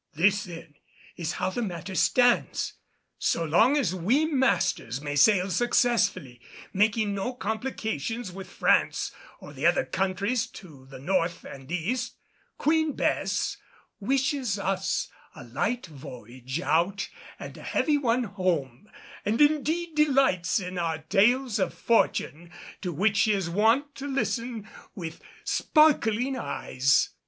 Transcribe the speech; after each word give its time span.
This 0.15 0.45
then 0.45 0.73
is 1.15 1.33
how 1.33 1.51
the 1.51 1.61
matter 1.61 1.93
stands; 1.93 2.73
so 3.19 3.45
long 3.45 3.77
as 3.77 3.93
we 3.93 4.25
masters 4.25 4.99
may 4.99 5.15
sail 5.15 5.51
successfully, 5.51 6.41
making 6.73 7.13
no 7.13 7.33
complications 7.35 8.31
with 8.31 8.49
France 8.49 9.11
or 9.39 9.53
the 9.53 9.67
other 9.67 9.85
countries 9.85 10.47
to 10.47 10.87
the 10.89 10.97
north 10.97 11.43
and 11.43 11.71
east, 11.71 12.15
Queen 12.57 12.93
Bess 12.93 13.57
wishes 13.99 14.57
us 14.57 15.07
a 15.35 15.43
light 15.43 15.85
voyage 15.85 16.59
out 16.61 17.07
and 17.39 17.55
a 17.55 17.61
heavy 17.61 17.99
one 17.99 18.23
home, 18.23 18.89
and 19.23 19.39
indeed 19.39 19.93
delights 19.93 20.59
in 20.59 20.79
our 20.79 20.97
tales 20.97 21.59
of 21.59 21.75
fortune, 21.75 22.49
to 22.81 22.91
which 22.91 23.17
she 23.17 23.33
is 23.33 23.51
wont 23.51 23.93
to 23.93 24.07
listen 24.07 24.67
with 24.95 25.21
sparkling 25.45 26.35
eyes. 26.37 27.09